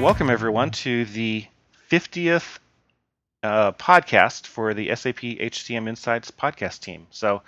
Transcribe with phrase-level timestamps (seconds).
[0.00, 1.44] All right, welcome everyone to the
[1.90, 2.58] 50th
[3.42, 7.06] uh, podcast for the SAP HCM Insights podcast team.
[7.10, 7.42] So,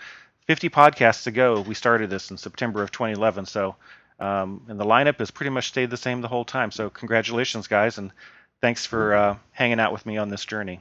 [0.48, 3.46] 50 podcasts ago, we started this in September of 2011.
[3.46, 3.76] So,
[4.20, 6.70] um, and the lineup has pretty much stayed the same the whole time.
[6.70, 8.12] So, congratulations, guys, and
[8.60, 10.80] thanks for uh, hanging out with me on this journey.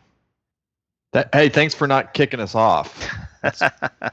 [1.14, 3.10] That, hey, thanks for not kicking us off.
[3.42, 4.12] By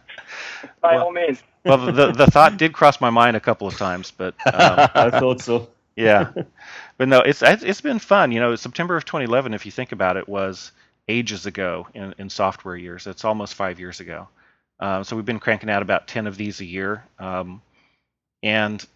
[0.82, 1.42] Well- all means.
[1.64, 5.10] well, the, the thought did cross my mind a couple of times, but um, I
[5.10, 5.68] thought so.
[5.98, 6.32] Yeah,
[6.98, 8.32] but no, it's it's been fun.
[8.32, 10.72] You know, September of 2011, if you think about it, was
[11.08, 13.06] ages ago in, in software years.
[13.06, 14.28] It's almost five years ago.
[14.80, 17.04] Um, so we've been cranking out about 10 of these a year.
[17.18, 17.62] Um,
[18.42, 18.86] and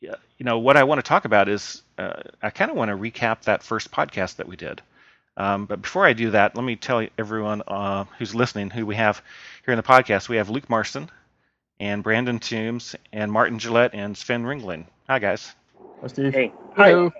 [0.00, 2.96] you know what I want to talk about is uh, I kind of want to
[2.96, 4.80] recap that first podcast that we did.
[5.36, 8.96] Um, but before I do that, let me tell everyone uh, who's listening who we
[8.96, 9.22] have
[9.64, 10.28] here in the podcast.
[10.28, 11.10] We have Luke Marson
[11.80, 14.86] and Brandon Toombs and Martin Gillet and Sven Ringling.
[15.08, 15.54] Hi guys.
[16.00, 16.32] Hi, Steve.
[16.32, 16.52] Hey.
[16.76, 17.12] Hello.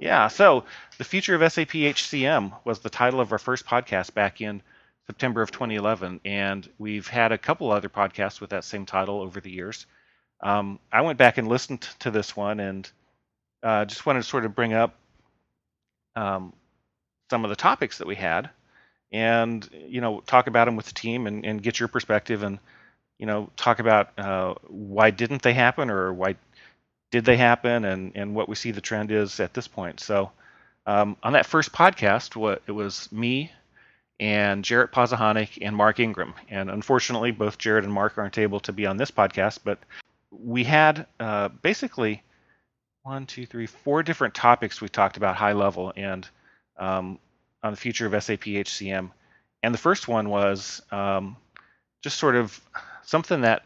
[0.00, 0.64] Yeah, so
[0.98, 4.62] the future of SAP HCM was the title of our first podcast back in
[5.06, 9.40] September of 2011, and we've had a couple other podcasts with that same title over
[9.40, 9.86] the years.
[10.42, 12.90] Um, I went back and listened to this one, and
[13.62, 14.94] uh, just wanted to sort of bring up
[16.14, 16.54] um,
[17.30, 18.48] some of the topics that we had,
[19.12, 22.58] and you know talk about them with the team and, and get your perspective, and
[23.18, 26.36] you know talk about uh, why didn't they happen or why
[27.16, 30.00] did they happen and, and what we see the trend is at this point.
[30.00, 30.30] So
[30.84, 33.50] um, on that first podcast, what it was me
[34.20, 36.34] and Jarrett Pazahanick and Mark Ingram.
[36.50, 39.78] And unfortunately, both Jarrett and Mark aren't able to be on this podcast, but
[40.30, 42.22] we had uh, basically
[43.02, 46.28] one, two, three, four different topics we talked about high level and
[46.78, 47.18] um,
[47.62, 49.10] on the future of SAP HCM.
[49.62, 51.38] And the first one was um,
[52.02, 52.60] just sort of
[53.04, 53.62] something that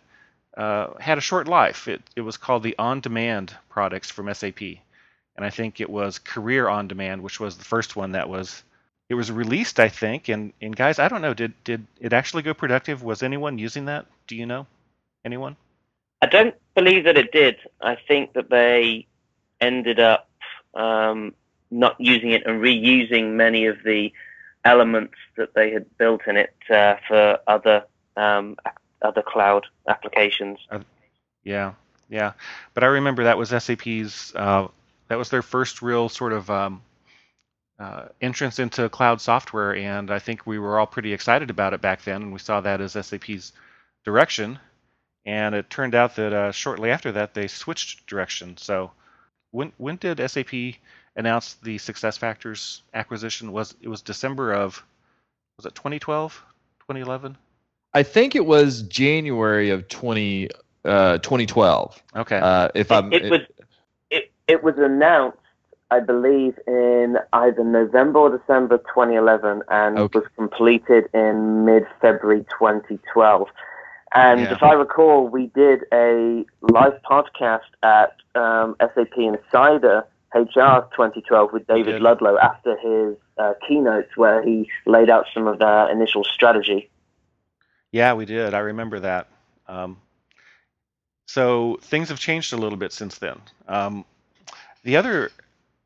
[0.60, 1.88] uh, had a short life.
[1.88, 6.18] It, it was called the On Demand products from SAP, and I think it was
[6.18, 8.62] Career On Demand, which was the first one that was.
[9.08, 11.34] It was released, I think, and, and guys, I don't know.
[11.34, 13.02] Did did it actually go productive?
[13.02, 14.06] Was anyone using that?
[14.26, 14.66] Do you know?
[15.24, 15.56] Anyone?
[16.22, 17.56] I don't believe that it did.
[17.80, 19.06] I think that they
[19.60, 20.28] ended up
[20.74, 21.34] um,
[21.70, 24.12] not using it and reusing many of the
[24.64, 27.84] elements that they had built in it uh, for other
[28.16, 28.56] um,
[29.02, 30.58] other cloud applications.
[31.44, 31.74] Yeah,
[32.08, 32.32] yeah.
[32.74, 34.34] But I remember that was SAP's.
[34.34, 34.68] Uh,
[35.08, 36.82] that was their first real sort of um,
[37.78, 41.80] uh, entrance into cloud software, and I think we were all pretty excited about it
[41.80, 43.52] back then, and we saw that as SAP's
[44.04, 44.58] direction.
[45.26, 48.56] And it turned out that uh, shortly after that, they switched direction.
[48.56, 48.92] So,
[49.50, 50.52] when when did SAP
[51.16, 53.52] announce the SuccessFactors acquisition?
[53.52, 54.82] Was it was December of
[55.56, 56.32] was it 2012,
[56.80, 57.36] 2011?
[57.94, 60.48] I think it was January of 20,
[60.84, 62.02] uh, 2012.
[62.16, 62.38] Okay.
[62.38, 63.40] Uh, if I'm, it, it was
[64.10, 65.38] it, it was announced,
[65.90, 70.18] I believe, in either November or December 2011, and Okay.
[70.20, 73.48] was completed in mid-February 2012.
[74.14, 74.52] And Yeah.
[74.52, 81.66] if I recall, we did a live podcast at um, SAP Insider HR 2012 with
[81.66, 82.00] David.
[82.00, 86.88] Ludlow after his uh, keynotes, where he laid out some of their initial strategy.
[87.92, 88.54] Yeah, we did.
[88.54, 89.28] I remember that.
[89.68, 89.96] Um,
[91.26, 93.40] so things have changed a little bit since then.
[93.68, 94.04] Um,
[94.82, 95.30] the other,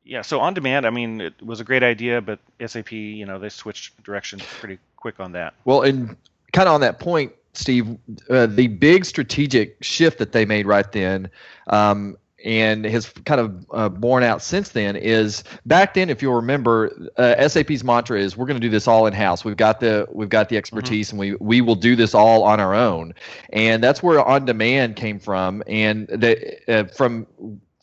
[0.04, 3.38] yeah, so on demand, I mean, it was a great idea, but SAP, you know,
[3.38, 5.54] they switched direction pretty quick on that.
[5.64, 6.16] Well, and
[6.53, 7.97] kind of on that point, Steve,
[8.31, 11.31] uh, the big strategic shift that they made right then,
[11.69, 16.34] um, and has kind of uh, borne out since then, is back then, if you'll
[16.34, 19.44] remember, uh, SAP's mantra is we're going to do this all in house.
[19.44, 22.60] We've got the we've got the expertise, and we we will do this all on
[22.60, 23.15] our own.
[23.53, 27.27] And that's where on demand came from, and the, uh, from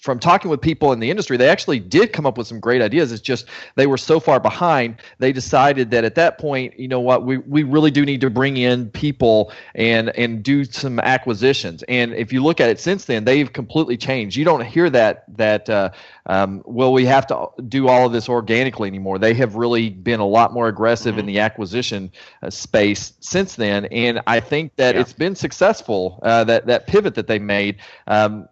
[0.02, 2.82] from talking with people in the industry, they actually did come up with some great
[2.82, 3.12] ideas.
[3.12, 3.46] It's just
[3.76, 7.38] they were so far behind, they decided that at that point, you know what, we,
[7.38, 11.84] we really do need to bring in people and and do some acquisitions.
[11.84, 14.36] And if you look at it since then, they've completely changed.
[14.36, 15.92] You don't hear that that uh,
[16.26, 19.20] um, well, we have to do all of this organically anymore.
[19.20, 22.12] They have really been a lot more aggressive in the acquisition
[22.42, 25.02] uh, space since then, and I think that Yeah.
[25.02, 26.20] it's been successful.
[26.24, 27.78] Uh, that that pivot that they made,
[28.08, 28.48] um,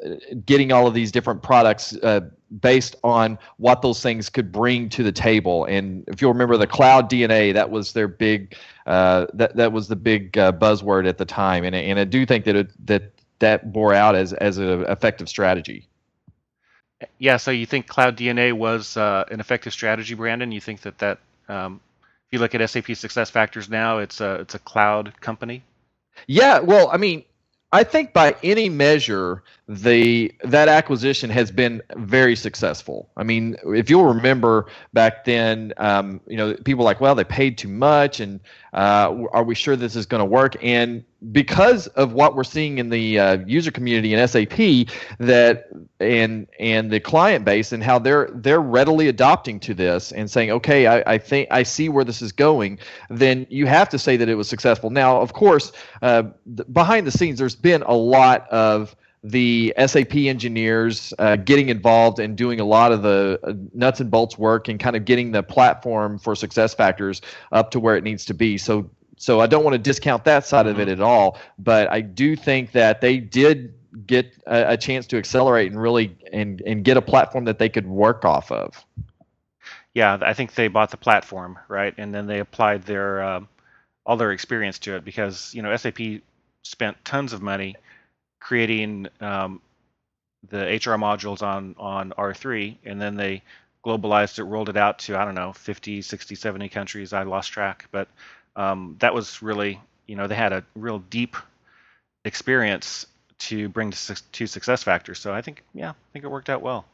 [0.45, 1.96] getting all of these different products.
[1.98, 2.22] Uh,
[2.62, 6.68] based on what those things could bring to the table, and if you'll remember the
[6.68, 8.56] cloud DNA, that was their big,
[8.88, 12.26] uh, that that was the big uh, buzzword at the time, and and I do
[12.26, 15.88] think that it, that that bore out as as an effective strategy.
[17.18, 20.52] Yeah, so you think Cloud DNA was uh, an effective strategy, Brandon?
[20.52, 21.80] You think that that um,
[22.28, 25.64] if you look at SAP Success Factors now, it's a it's a cloud company.
[26.28, 27.24] Yeah, well, I mean,
[27.71, 33.10] I think by any measure, the that acquisition has been very successful.
[33.16, 37.24] I mean, if you'll remember back then, um, you know, people were like, well, they
[37.24, 38.39] paid too much, and
[38.74, 40.56] uh, are we sure this is going to work?
[40.63, 44.88] And because of what we're seeing in the uh, user community in SAP,
[45.19, 45.68] that
[46.00, 50.51] and and the client base and how they're they're readily adopting to this and saying,
[50.51, 52.80] okay, I, I think I see where this is going.
[53.10, 54.89] Then you have to say that it was successful.
[54.89, 55.71] Now, of course,
[56.01, 56.24] uh,
[56.71, 62.38] behind the scenes, there's been a lot of the SAP engineers uh, getting involved and
[62.38, 65.44] doing a lot of the uh, nuts and bolts work and kind of getting the
[65.44, 67.21] platform for success factors
[67.51, 68.57] up to where it needs to be.
[68.57, 68.89] So
[69.19, 70.94] so I don't want to discount that side of it mm-hmm.
[70.94, 73.74] at all, but I do think that they did
[74.07, 77.68] get a, a chance to accelerate and really and and get a platform that they
[77.68, 78.83] could work off of.
[79.94, 83.50] Yeah, I think they bought the platform right, and then they applied their um,
[84.06, 86.00] all their experience to it because you know SAP
[86.63, 87.75] spent tons of money
[88.39, 89.62] creating um,
[90.50, 93.44] the HR modules on on R3, and then they
[93.83, 97.12] globalized it, rolled it out to I don't know 50, 60, 70 countries.
[97.12, 98.07] I lost track, but
[98.56, 101.36] um, that was really you know they had a real deep
[102.25, 103.06] experience
[103.38, 105.19] to bring to, to success factors.
[105.19, 106.86] So I think yeah, I think it worked out well.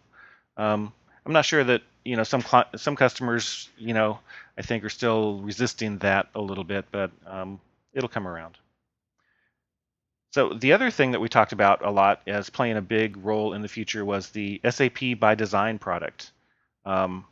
[0.58, 0.94] Um,
[1.26, 2.44] I'm not sure that you know some
[2.76, 4.20] some customers you know
[4.58, 7.60] I think are still resisting that a little bit, but um,
[7.94, 8.58] it'll come around.
[10.36, 13.54] So the other thing that we talked about a lot as playing a big role
[13.54, 16.32] in the future was the SAP by Design product.
[16.86, 17.24] Um,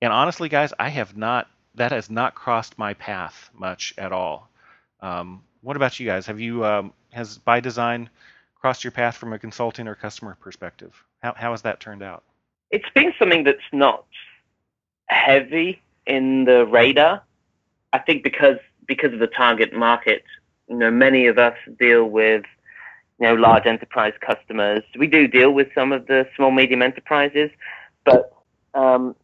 [0.00, 4.48] and honestly, guys, I have not that has not crossed my path much at all.
[5.00, 6.26] Um, what about you guys?
[6.26, 8.08] Have you um, has by Design
[8.60, 10.92] crossed your path from a consulting or customer perspective?
[11.22, 12.22] How how has that turned out?
[12.70, 14.04] It's been something that's not
[15.06, 17.22] heavy in the radar.
[17.92, 20.24] I think because because of the target market
[20.68, 22.44] you know, many of us deal with,
[23.18, 24.82] you know, large enterprise customers.
[24.98, 27.50] We do deal with some of the small, medium enterprises,
[28.04, 28.32] but
[28.74, 29.14] um,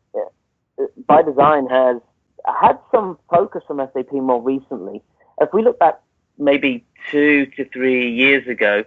[1.06, 1.96] by design has
[2.46, 5.02] had some focus from SAP more recently.
[5.40, 6.00] If we look back
[6.38, 8.84] maybe two to three years ago,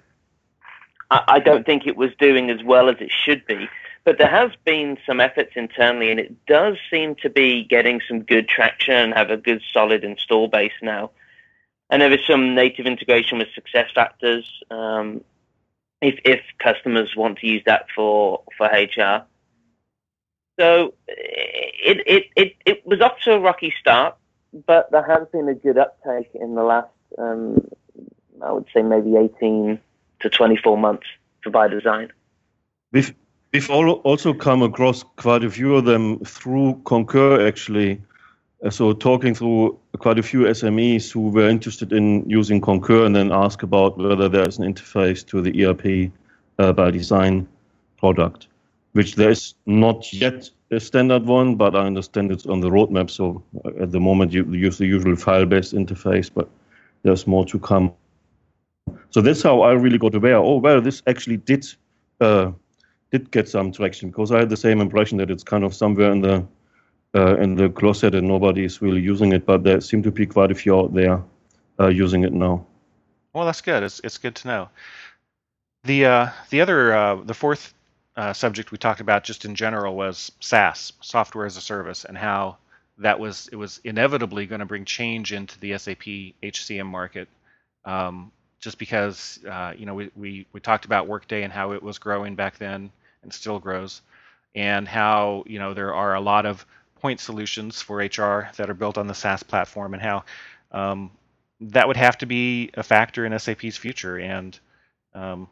[1.12, 3.68] I, I don't think it was doing as well as it should be.
[4.04, 8.22] But there has been some efforts internally, and it does seem to be getting some
[8.22, 11.10] good traction and have a good solid install base now.
[11.90, 15.24] And there is some native integration with success factors um,
[16.02, 19.25] if, if customers want to use that for, for HR.
[20.60, 20.94] So
[21.85, 24.15] it, it, it, it was off to a rocky start,
[24.65, 26.89] but there has been a good uptake in the last,
[27.19, 27.67] um,
[28.43, 29.79] I would say, maybe 18
[30.21, 31.05] to 24 months
[31.43, 32.11] for by design.
[32.91, 33.13] We've,
[33.53, 38.01] we've also come across quite a few of them through Concur, actually.
[38.63, 43.15] Uh, so talking through quite a few SMEs who were interested in using Concur and
[43.15, 46.11] then ask about whether there is an interface to the ERP
[46.57, 47.47] uh, by design
[47.97, 48.47] product,
[48.93, 53.09] which there is not yet a standard one, but I understand it's on the roadmap.
[53.09, 53.44] So
[53.79, 56.50] at the moment you use the usual file-based interface, but
[57.03, 57.94] there's more to come.
[59.09, 60.38] So that's how I really got aware.
[60.38, 61.65] Oh well, this actually did
[62.19, 62.51] uh,
[63.12, 66.12] did get some traction because I had the same impression that it's kind of somewhere
[66.12, 66.45] in the
[67.16, 70.25] uh, in the closet and nobody is really using it, but there seem to be
[70.25, 71.21] quite a few out there
[71.80, 72.66] uh, using it now.
[73.33, 73.83] Well, that's good.
[73.83, 74.69] It's, it's good to know.
[75.83, 77.74] The uh, the other uh, the fourth
[78.16, 82.18] uh, subject we talked about just in general was SaaS, software as a service, and
[82.18, 82.57] how
[82.98, 86.04] that was it was inevitably going to bring change into the SAP
[86.44, 87.28] HCM market.
[87.84, 91.84] Um, just because uh, you know we, we we talked about Workday and how it
[91.84, 92.90] was growing back then
[93.22, 94.02] and still grows,
[94.56, 96.66] and how you know there are a lot of
[97.02, 100.24] point solutions for HR that are built on the SaaS platform, and how
[100.72, 101.12] um,
[101.60, 104.18] that would have to be a factor in SAP's future.
[104.18, 104.57] And
[105.14, 105.48] um,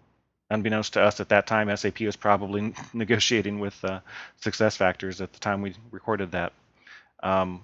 [0.53, 3.99] unbeknownst to us at that time, SAP was probably negotiating with uh,
[4.41, 6.53] Success Factors at the time we recorded that.
[7.21, 7.63] Um,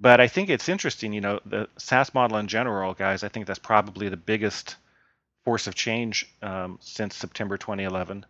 [0.00, 3.24] but I think it's interesting, you know, the SaaS model in general, guys.
[3.24, 4.76] I think that's probably the biggest
[5.44, 8.26] force of change um, since September 2011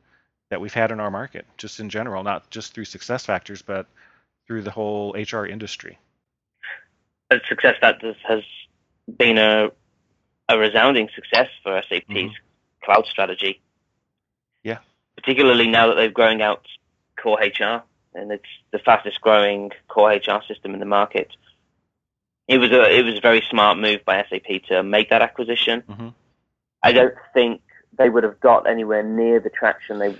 [0.51, 3.87] that we've had in our market, just in general, not just through Success Factors, but
[4.47, 5.99] through the whole HR industry?
[7.49, 8.43] Success Factors has
[9.19, 9.71] been a
[10.49, 12.29] a resounding success for SAP's mm-hmm.
[12.85, 13.61] cloud strategy.
[15.25, 16.67] Particularly now that they're growing out
[17.21, 17.83] core HR
[18.15, 21.29] and it's the fastest growing core HR system in the market.
[22.47, 25.83] It was a it was a very smart move by SAP to make that acquisition.
[25.89, 26.09] Mm-hmm.
[26.83, 27.63] I don't think
[27.97, 30.15] they would have got anywhere near the traction they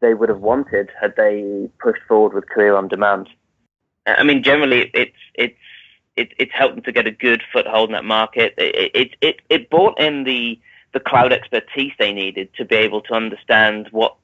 [0.00, 3.30] they would have wanted had they pushed forward with Career on Demand.
[4.06, 5.56] I mean, generally, it's it's
[6.16, 8.54] it, it's helped them to get a good foothold in that market.
[8.58, 10.60] It it it, it brought in the
[10.92, 14.16] the cloud expertise they needed to be able to understand what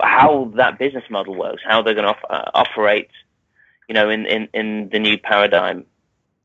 [0.00, 3.10] how that business model works, how they're going to op- uh, operate,
[3.88, 5.84] you know, in, in, in the new paradigm.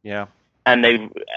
[0.01, 0.27] Yeah.
[0.65, 0.95] And they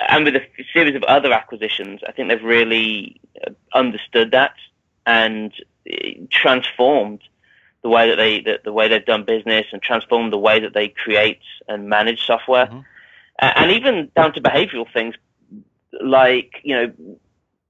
[0.08, 4.54] and with a series of other acquisitions, I think they've really uh, understood that
[5.04, 5.52] and
[5.90, 5.96] uh,
[6.30, 7.22] transformed
[7.82, 10.74] the way that they the, the way they've done business and transformed the way that
[10.74, 12.80] they create and manage software, mm-hmm.
[13.40, 15.16] and even down to behavioral things
[16.00, 17.18] like you know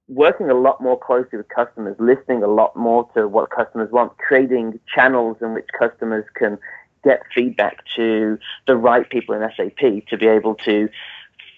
[0.09, 4.17] working a lot more closely with customers, listening a lot more to what customers want,
[4.19, 6.59] creating channels in which customers can
[7.03, 10.89] get feedback to the right people in SAP to be able to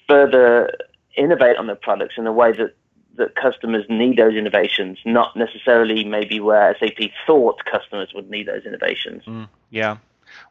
[0.08, 0.70] further
[1.16, 2.74] innovate on their products in a way that
[3.16, 8.64] that customers need those innovations, not necessarily maybe where SAP thought customers would need those
[8.64, 9.24] innovations.
[9.24, 9.96] Mm, yeah,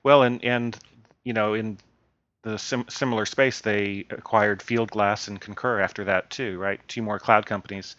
[0.04, 0.77] well, and and
[1.24, 1.77] you know in
[2.48, 6.80] the sim- similar space, they acquired Fieldglass and Concur after that too, right?
[6.88, 7.96] Two more cloud companies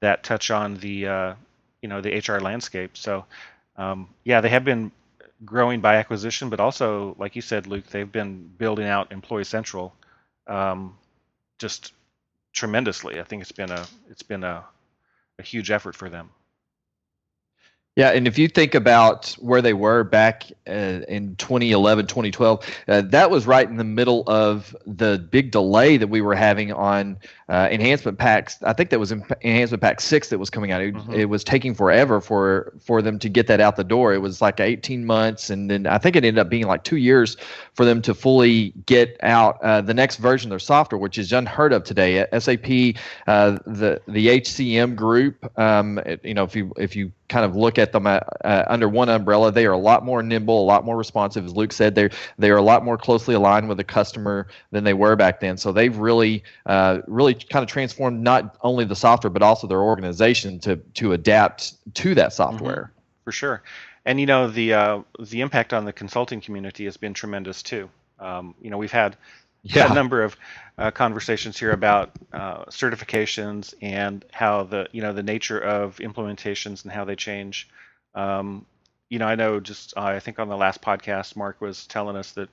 [0.00, 1.34] that touch on the uh,
[1.82, 2.96] you know the HR landscape.
[2.96, 3.26] So
[3.76, 4.90] um, yeah, they have been
[5.44, 9.94] growing by acquisition, but also like you said, Luke, they've been building out Employee Central
[10.46, 10.96] um,
[11.58, 11.92] just
[12.54, 13.20] tremendously.
[13.20, 14.64] I think it's been a it's been a,
[15.38, 16.30] a huge effort for them.
[18.00, 23.02] Yeah, and if you think about where they were back uh, in 2011, 2012, uh,
[23.02, 27.18] that was right in the middle of the big delay that we were having on
[27.50, 28.56] uh, enhancement packs.
[28.62, 30.80] I think that was enhancement pack six that was coming out.
[30.80, 31.12] It, mm-hmm.
[31.12, 34.14] it, was taking forever for for them to get that out the door.
[34.14, 36.96] It was like 18 months, and then I think it ended up being like two
[36.96, 37.36] years
[37.74, 41.34] for them to fully get out uh, the next version of their software, which is
[41.34, 42.24] unheard of today.
[42.38, 47.44] SAP, uh, the the HCM group, um, it, you know, if you if you kind
[47.44, 50.62] of look at them uh, uh, under one umbrella, they are a lot more nimble,
[50.62, 51.44] a lot more responsive.
[51.46, 54.84] As Luke said, They're they are a lot more closely aligned with the customer than
[54.84, 55.56] they were back then.
[55.56, 59.80] So they've really uh, really kind of transformed not only the software but also their
[59.80, 62.82] organization to to adapt to that software.
[62.82, 63.24] Mm-hmm.
[63.24, 63.62] For sure,
[64.04, 67.88] and you know the uh, the impact on the consulting community has been tremendous too.
[68.18, 69.16] Um, you know we've had
[69.62, 69.90] yeah.
[69.90, 70.36] a number of
[70.78, 76.84] uh, conversations here about uh, certifications and how the you know the nature of implementations
[76.84, 77.68] and how they change.
[78.14, 78.66] Um,
[79.08, 82.16] you know, I know just uh, I think on the last podcast, Mark was telling
[82.16, 82.48] us that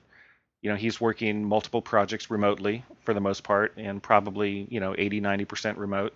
[0.62, 4.94] you know he's working multiple projects remotely for the most part, and probably you know
[4.96, 6.12] 80 90 percent remote.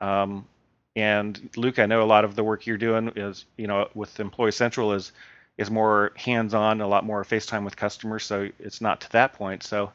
[0.00, 0.46] Um,
[0.94, 4.18] and Luke, I know a lot of the work you're doing is you know with
[4.20, 5.12] Employee Central is
[5.58, 9.62] is more hands-on, a lot more FaceTime with customers, so it's not to that point.
[9.62, 9.92] So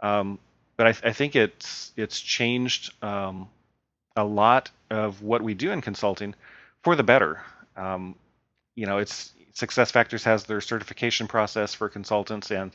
[0.00, 0.38] um,
[0.76, 3.48] but I, I, think it's it's changed um,
[4.16, 6.34] a lot of what we do in consulting
[6.82, 7.40] for the better.
[7.76, 8.16] Um,
[8.74, 12.72] you know, it's SuccessFactors has their certification process for consultants, and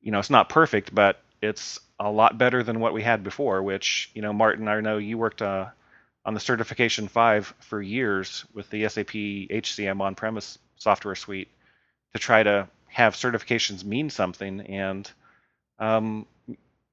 [0.00, 3.62] you know, it's not perfect, but it's a lot better than what we had before.
[3.62, 5.66] Which you know, Martin, I know you worked uh,
[6.24, 11.48] on the Certification Five for years with the SAP HCM on-premise software suite
[12.12, 15.10] to try to have certifications mean something and
[15.78, 16.26] um,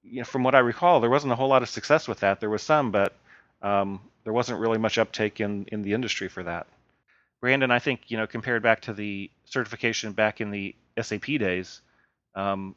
[0.03, 2.39] you know, from what I recall, there wasn't a whole lot of success with that.
[2.39, 3.13] There was some, but
[3.61, 6.67] um, there wasn't really much uptake in, in the industry for that.
[7.39, 11.81] Brandon, I think you know, compared back to the certification back in the SAP days,
[12.35, 12.75] um,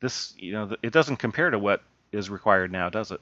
[0.00, 3.20] this you know, it doesn't compare to what is required now, does it?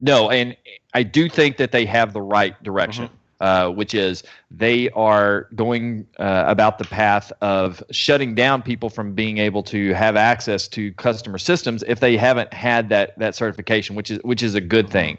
[0.00, 0.56] No, and
[0.94, 3.06] I do think that they have the right direction.
[3.06, 4.22] Mm-hmm uh, which is
[4.52, 9.92] they are going uh, about the path of shutting down people from being able to
[9.94, 14.44] have access to customer systems if they haven't had that that certification, which is which
[14.44, 15.18] is a good thing.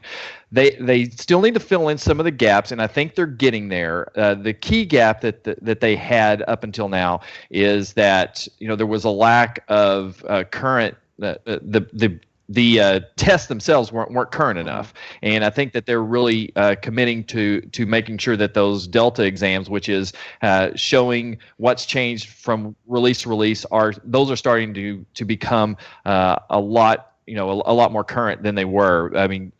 [0.54, 3.26] They they still need to fill in some of the gaps, and I think they're
[3.26, 4.10] getting there.
[4.18, 8.70] Uh, the key gap that, that that they had up until now is that you
[8.70, 12.18] know there was a lack of uh, current uh, the the
[12.50, 16.76] the uh, tests themselves weren't, weren't current enough, and I think that they're really uh,
[16.82, 22.30] committing to to making sure that those Delta exams, which is uh, showing what's changed
[22.30, 27.36] from release to release, are those are starting to to become uh, a lot you
[27.36, 29.12] know a, a, lot more current than they were.
[29.16, 29.52] I mean,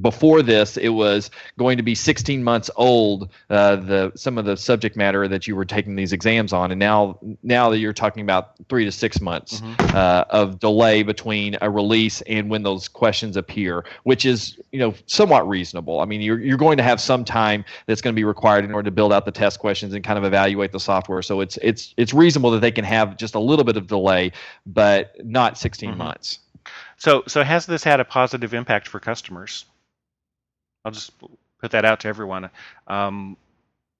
[0.00, 3.30] before this, it was going to be 16 months old.
[3.50, 6.78] Uh, the some of the subject matter that you were taking these exams on, and
[6.78, 9.96] now now that you're talking about three to six months mm-hmm.
[9.96, 14.94] uh, of delay between a release and when those questions appear, which is you know
[15.06, 16.00] somewhat reasonable.
[16.00, 18.72] I mean, you're you're going to have some time that's going to be required in
[18.72, 21.22] order to build out the test questions and kind of evaluate the software.
[21.22, 24.32] So it's it's it's reasonable that they can have just a little bit of delay,
[24.66, 25.98] but not 16 mm-hmm.
[25.98, 26.38] months.
[26.96, 29.66] So, so has this had a positive impact for customers?
[30.84, 31.12] I'll just
[31.60, 32.50] put that out to everyone.
[32.86, 33.36] Um,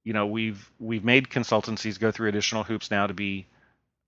[0.05, 3.47] you know, we've we've made consultancies go through additional hoops now to be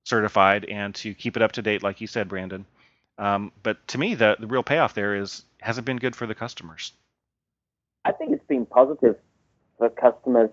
[0.05, 2.67] certified and to keep it up to date, like you said, Brandon.
[3.19, 6.27] Um, but to me, the the real payoff there is has it been good for
[6.27, 6.93] the customers?
[8.05, 9.17] I think it's been positive
[9.79, 10.51] for customers.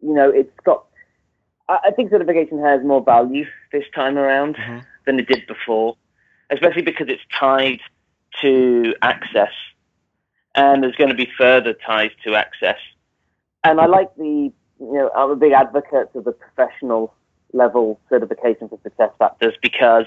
[0.00, 0.84] You know, it's got.
[1.68, 4.78] I, I think certification has more value this time around Mm-hmm.
[5.06, 5.96] than it did before,
[6.50, 7.80] especially because it's tied
[8.42, 9.52] to access,
[10.56, 12.78] and there's going to be further ties to access.
[13.64, 14.52] And I like the.
[14.78, 17.14] You know, I'm a big advocate of the professional
[17.54, 20.04] level certification for success factors because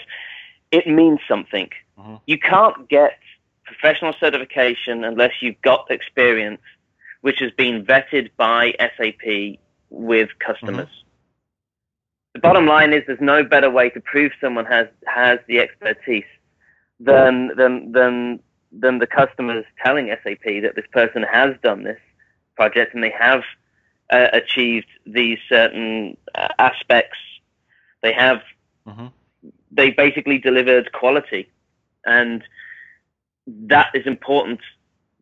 [0.71, 1.69] it means something.
[1.97, 2.21] Mhm.
[2.27, 3.17] You can't get
[3.63, 6.61] professional certification unless you've got experience
[7.21, 10.87] which has been vetted by SAP with customers.
[12.33, 16.25] The bottom line is there's no better way to prove someone has, has the expertise
[16.99, 18.39] than, than, than,
[18.71, 21.99] than the customers telling SAP that this person has done this
[22.55, 23.41] project and they have
[24.11, 27.17] uh, achieved these certain uh, aspects.
[28.01, 28.41] They have
[28.87, 29.07] hmm
[29.71, 31.47] they basically delivered quality,
[32.05, 32.43] and
[33.47, 34.59] that is important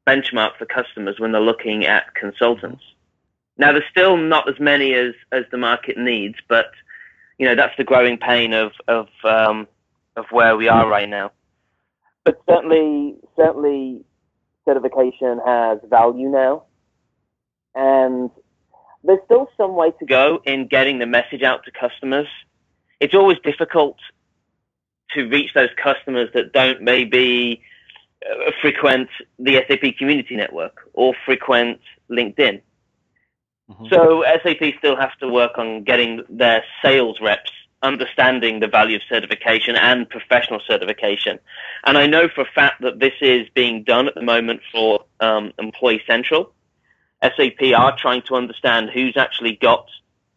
[0.08, 2.82] benchmark for customers when they're looking at consultants.
[3.58, 6.72] Now, there's still not as many as as the market needs, but
[7.38, 9.68] you know that's the growing pain of of um,
[10.16, 11.32] of where we are right now.
[12.28, 14.02] But certainly, certainly,
[14.66, 16.64] certification has value now,
[17.74, 18.30] and
[19.02, 22.28] there's still some way to go in getting the message out to customers.
[23.00, 23.96] It's always difficult
[25.12, 27.62] to reach those customers that don't maybe
[28.30, 29.08] uh, frequent
[29.40, 31.80] the SAP community network or frequent
[32.12, 32.62] LinkedIn.
[33.72, 33.90] Mhm.
[33.90, 37.52] So SAP still has to work on getting their sales reps
[37.84, 41.40] understanding the value of certification and professional certification.
[41.86, 45.06] And I know for a fact that this is being done at the moment for
[45.20, 46.52] um, Employee Central.
[47.22, 49.88] SAP are trying to understand who's actually got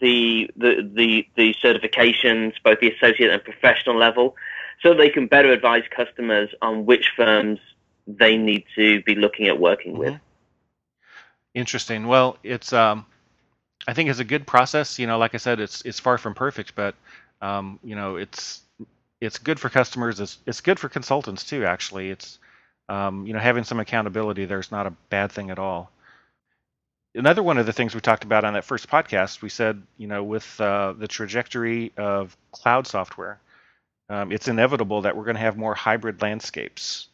[0.00, 4.35] the, the, the, the certifications, both the associate and professional level,
[4.82, 7.59] so they can better advise customers on which firms
[8.07, 10.18] they need to be looking at working with.
[11.55, 12.07] Interesting.
[12.07, 13.05] Well, it's um,
[13.88, 14.98] I think it's a good process.
[14.98, 16.94] You know, like I said, it's it's far from perfect, but
[17.40, 18.62] um, you know, it's
[19.20, 20.20] it's good for customers.
[20.20, 21.64] It's it's good for consultants too.
[21.64, 22.38] Actually, it's
[22.88, 25.90] um, you know, having some accountability there's not a bad thing at all.
[27.14, 30.07] Another one of the things we talked about on that first podcast, we said, you
[30.07, 33.40] know, with uh, the trajectory of cloud software,
[34.09, 37.09] um, it's inevitable that we're going to have more hybrid landscapes,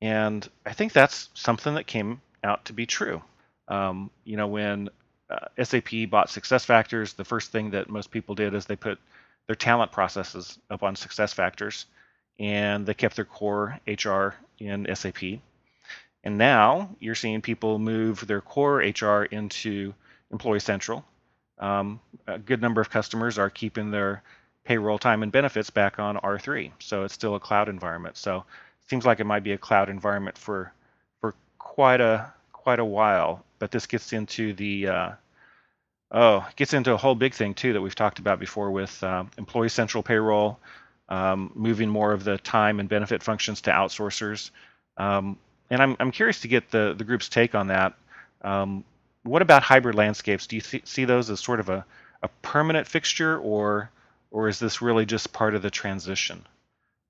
[0.00, 3.22] and I think that's something that came out to be true.
[3.68, 4.88] Um, you know, when
[5.28, 8.98] uh, SAP bought SuccessFactors, the first thing that most people did is they put
[9.50, 11.86] their talent processes up on success factors
[12.38, 15.40] and they kept their core HR in SAP.
[16.22, 19.92] And now you're seeing people move their core HR into
[20.30, 21.04] Employee Central.
[21.58, 24.22] Um, a good number of customers are keeping their
[24.62, 28.16] payroll time and benefits back on R3, so it's still a cloud environment.
[28.16, 28.36] So
[28.82, 30.72] it seems like it might be a cloud environment for
[31.20, 33.44] for quite a quite a while.
[33.58, 35.10] But this gets into the uh,
[36.10, 39.02] oh, it gets into a whole big thing too that we've talked about before with
[39.02, 40.58] uh, Employee Central payroll,
[41.08, 44.50] um, moving more of the time and benefit functions to outsourcers.
[44.96, 45.38] Um,
[45.70, 47.94] and I'm, I'm curious to get the, the group's take on that.
[48.42, 48.84] Um,
[49.22, 50.46] what about hybrid landscapes?
[50.46, 51.84] Do you th- see those as sort of a,
[52.22, 53.90] a permanent fixture, or
[54.30, 56.46] or is this really just part of the transition?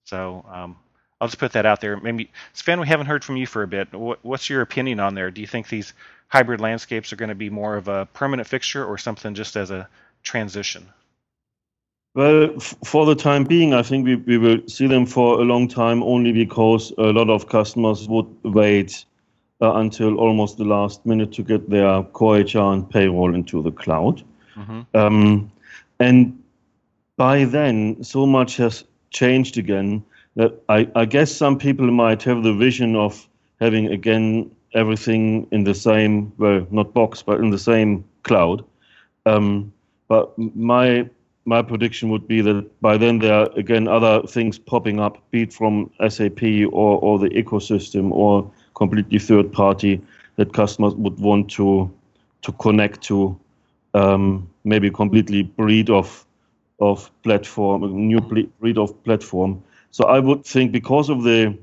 [0.04, 0.76] So um,
[1.20, 1.96] I'll just put that out there.
[1.98, 3.92] Maybe Sven, we haven't heard from you for a bit.
[3.92, 5.30] What, what's your opinion on there?
[5.30, 5.92] Do you think these
[6.28, 9.70] hybrid landscapes are going to be more of a permanent fixture, or something just as
[9.70, 9.88] a
[10.22, 10.88] transition?
[12.14, 15.44] Well, f- for the time being, I think we, we will see them for a
[15.44, 19.04] long time only because a lot of customers would wait
[19.60, 23.70] uh, until almost the last minute to get their core HR and payroll into the
[23.70, 24.22] cloud.
[24.54, 25.52] hmm Um,
[25.98, 26.42] and
[27.16, 30.02] by then, so much has changed again
[30.36, 33.26] that I, I guess some people might have the vision of
[33.60, 38.64] having again everything in the same, well, not box, but in the same cloud.
[39.26, 39.72] Um,
[40.08, 41.08] but my
[41.46, 45.42] my prediction would be that by then there are again other things popping up, be
[45.42, 50.00] it from SAP or, or the ecosystem or completely third party
[50.36, 51.90] that customers would want to
[52.42, 53.38] to connect to
[53.94, 56.24] um, maybe completely breed of
[56.80, 59.62] of platform, a new breed of platform.
[59.90, 61.56] So I would think because of the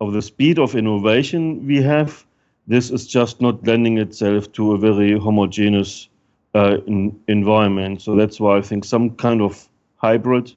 [0.00, 2.24] of the speed of innovation we have,
[2.66, 6.08] this is just not lending itself to a very homogeneous
[6.54, 8.02] uh, in, environment.
[8.02, 10.54] So that's why I think some kind of hybrid,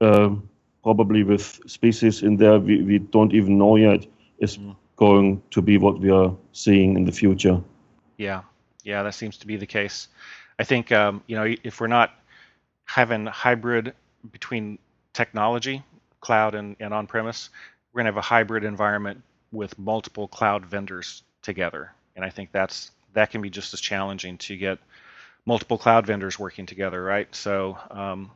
[0.00, 0.48] um
[0.82, 4.06] probably with species in there we, we don't even know yet,
[4.38, 4.76] is Mm.
[4.96, 7.60] going to be what we are seeing in the future.
[8.16, 8.42] Yeah,
[8.84, 10.08] yeah, that seems to be the case.
[10.58, 12.10] I think um, you know if we're not
[12.84, 13.92] having hybrid
[14.32, 14.78] between
[15.12, 15.82] technology,
[16.20, 17.50] cloud and, and on-premise,
[17.92, 22.90] we're gonna have a hybrid environment with multiple cloud vendors together, and I think that's
[23.14, 24.78] that can be just as challenging to get
[25.46, 27.34] multiple cloud vendors working together, right?
[27.34, 28.30] So, um,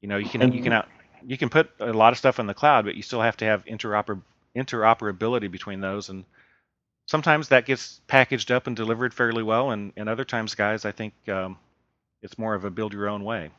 [0.00, 0.88] you know, you can you can out,
[1.26, 3.44] you can put a lot of stuff in the cloud, but you still have to
[3.44, 4.20] have interoper
[4.56, 6.24] interoperability between those, and
[7.06, 10.92] sometimes that gets packaged up and delivered fairly well, and, and other times, guys, I
[10.92, 11.58] think um,
[12.22, 13.50] it's more of a build your own way.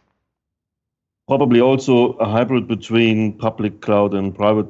[1.29, 4.65] Probably also a hybrid between public cloud and private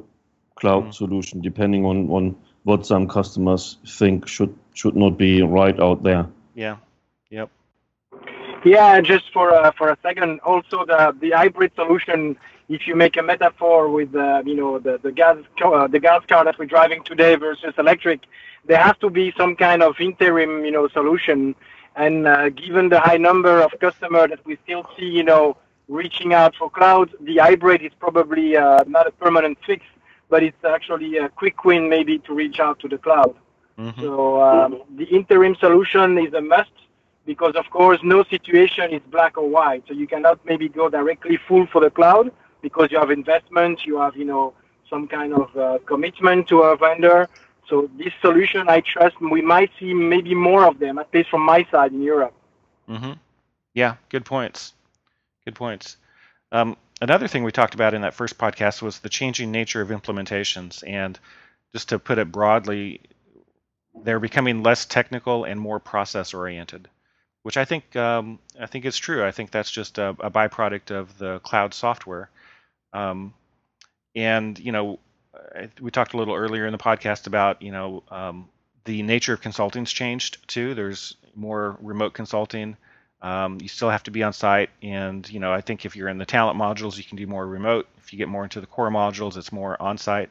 [0.56, 0.92] cloud mm-hmm.
[0.92, 6.26] solution, depending on, on what some customers think should should not be right out there.
[6.54, 6.76] Yeah.
[7.30, 7.48] Yep.
[8.62, 12.36] Yeah, just for uh, for a second, also the the hybrid solution.
[12.68, 16.22] If you make a metaphor with uh, you know the the gas uh, the gas
[16.26, 18.20] car that we're driving today versus electric,
[18.66, 21.54] there has to be some kind of interim you know solution.
[21.96, 25.56] And uh, given the high number of customers that we still see, you know,
[25.90, 29.84] reaching out for cloud, the hybrid is probably uh, not a permanent fix,
[30.28, 33.34] but it's actually a quick win maybe to reach out to the cloud.
[33.78, 34.00] Mm-hmm.
[34.00, 36.70] So um, the interim solution is a must
[37.26, 39.82] because of course no situation is black or white.
[39.88, 42.30] So you cannot maybe go directly full for the cloud
[42.62, 44.54] because you have investment, you have you know
[44.88, 47.28] some kind of uh, commitment to a vendor.
[47.68, 51.42] So this solution, I trust we might see maybe more of them, at least from
[51.42, 52.34] my side in Europe.
[52.88, 53.12] Mm-hmm.
[53.74, 54.74] Yeah, good points.
[55.50, 55.96] Good points.
[56.52, 59.88] Um, another thing we talked about in that first podcast was the changing nature of
[59.88, 61.18] implementations, and
[61.72, 63.00] just to put it broadly,
[64.04, 66.88] they're becoming less technical and more process oriented
[67.42, 69.24] which I think um, I think is true.
[69.24, 72.30] I think that's just a, a byproduct of the cloud software.
[72.92, 73.34] Um,
[74.14, 74.98] and you know,
[75.80, 78.48] we talked a little earlier in the podcast about you know um,
[78.84, 80.74] the nature of consulting's changed too.
[80.74, 82.76] There's more remote consulting.
[83.22, 86.08] Um, you still have to be on site, and you know I think if you're
[86.08, 87.86] in the talent modules, you can do more remote.
[87.98, 90.30] If you get more into the core modules, it's more on site.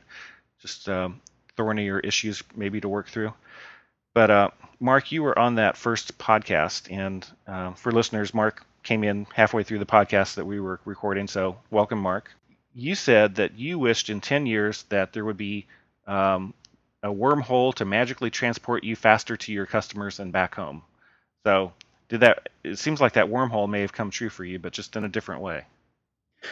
[0.62, 1.22] Just um,
[1.56, 3.34] thornier issues maybe to work through.
[4.14, 4.50] But uh,
[4.80, 9.64] Mark, you were on that first podcast, and uh, for listeners, Mark came in halfway
[9.64, 11.28] through the podcast that we were recording.
[11.28, 12.32] So welcome, Mark.
[12.74, 15.68] You said that you wished in 10 years that there would be
[16.08, 16.54] um,
[17.04, 20.82] a wormhole to magically transport you faster to your customers and back home.
[21.46, 21.74] So
[22.10, 22.50] did that?
[22.64, 25.10] It seems like that wormhole may have come true for you, but just in a
[25.10, 25.64] different way.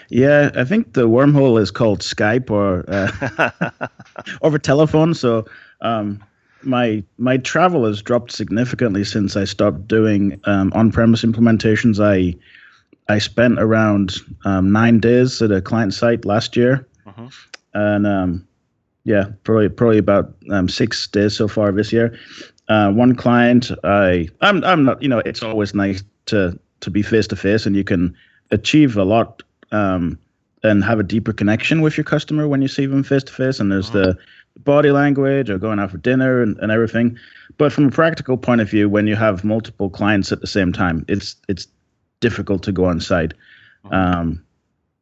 [0.09, 3.87] Yeah, I think the wormhole is called Skype or uh,
[4.41, 5.13] over telephone.
[5.13, 5.45] So
[5.81, 6.23] um,
[6.63, 12.03] my my travel has dropped significantly since I stopped doing um, on-premise implementations.
[12.03, 12.37] I
[13.11, 17.29] I spent around um, nine days at a client site last year, uh-huh.
[17.73, 18.47] and um,
[19.05, 22.17] yeah, probably probably about um, six days so far this year.
[22.69, 27.01] Uh, one client, I I'm I'm not you know it's always nice to to be
[27.01, 28.15] face to face, and you can
[28.51, 30.17] achieve a lot um,
[30.63, 33.59] and have a deeper connection with your customer when you see them face to face.
[33.59, 33.99] And there's uh-huh.
[33.99, 34.17] the
[34.59, 37.17] body language or going out for dinner and, and everything.
[37.57, 40.73] But from a practical point of view, when you have multiple clients at the same
[40.73, 41.67] time, it's it's
[42.19, 43.33] difficult to go on site.
[43.85, 43.93] Mm-hmm.
[43.93, 44.43] Um,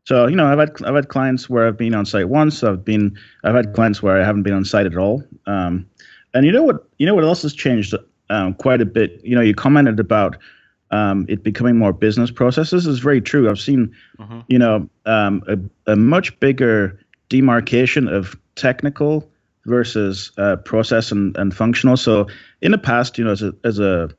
[0.06, 2.64] so you know, I've had I've had clients where I've been on site once.
[2.64, 5.24] I've been I've had clients where I haven't been on site at all.
[5.48, 5.88] Um,
[6.36, 7.96] and you know what you know what else has changed
[8.30, 9.20] um, quite a bit.
[9.24, 10.38] You know, you commented about
[10.92, 13.50] um, it becoming more business processes is very true.
[13.50, 14.42] I've seen, mm-hmm.
[14.48, 19.30] you know, um, a, a much bigger demarcation of technical
[19.66, 21.98] versus uh, process and, and functional.
[21.98, 22.28] So
[22.62, 24.10] in the past, you know, as a as a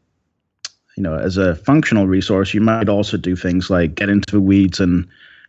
[0.97, 4.41] you know as a functional resource, you might also do things like get into the
[4.41, 5.07] weeds and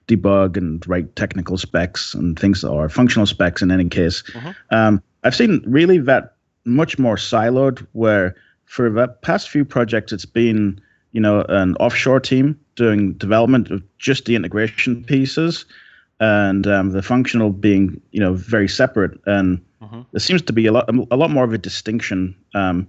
[0.08, 4.24] debug and write technical specs and things or functional specs in any case.
[4.34, 4.52] Mm-hmm.
[4.72, 6.37] Um, I've seen really that
[6.68, 10.80] much more siloed where for the past few projects it's been
[11.14, 15.66] you know an offshore team doing development of just the integration pieces
[16.20, 20.02] and um, the functional being you know very separate and Mm-hmm.
[20.12, 22.88] There seems to be a lot a lot more of a distinction um,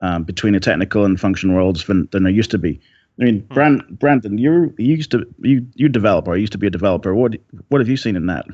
[0.00, 2.80] um, between the technical and functional worlds than, than there used to be.
[3.20, 3.54] I mean, mm-hmm.
[3.54, 7.14] Brand, Brandon, you you used to you you develop or used to be a developer.
[7.14, 7.36] What
[7.68, 8.46] what have you seen in that?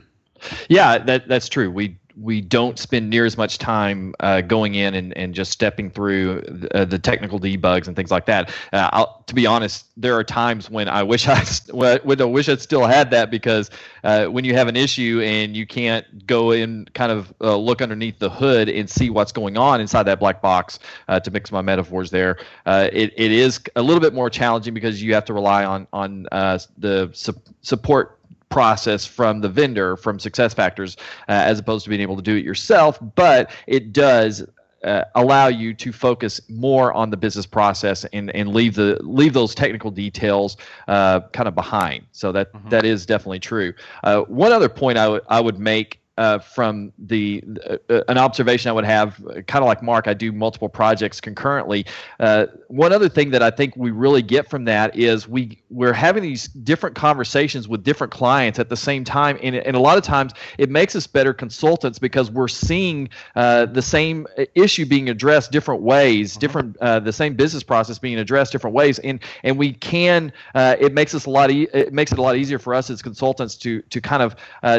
[0.69, 1.71] Yeah, that that's true.
[1.71, 5.91] We we don't spend near as much time uh, going in and, and just stepping
[5.91, 8.51] through the, uh, the technical debugs and things like that.
[8.73, 12.57] Uh, to be honest, there are times when I wish I when I wish I
[12.57, 13.71] still had that because
[14.03, 17.83] uh, when you have an issue and you can't go in kind of uh, look
[17.83, 21.53] underneath the hood and see what's going on inside that black box uh, to mix
[21.53, 25.35] my metaphors there, it, it is a little bit more challenging because you have to
[25.35, 26.23] rely on on
[26.79, 28.16] the su- support
[28.49, 30.97] process from the vendor from success factors
[31.29, 34.45] uh, as opposed to being able to do it yourself but it does
[34.85, 39.33] uh, allow you to focus more on the business process and, and leave the leave
[39.33, 40.57] those technical details
[40.87, 42.69] uh, kind of behind so that, mm-hmm.
[42.69, 43.73] that is definitely true
[44.05, 47.45] uh, one other point I, w- I would make uh, from the
[47.91, 51.85] uh, an observation I would have, kind of like Mark, I do multiple projects concurrently.
[52.19, 55.93] Uh, one other thing that I think we really get from that is we we're
[55.93, 59.99] having these different conversations with different clients at the same time, and, and a lot
[59.99, 65.11] of times it makes us better consultants because we're seeing uh, the same issue being
[65.11, 66.41] addressed different ways, mm-hmm.
[66.41, 70.95] different uh, the same business process being addressed different ways, and and we can it
[70.95, 73.55] makes us a lot e- it makes it a lot easier for us as consultants
[73.55, 74.35] to to kind of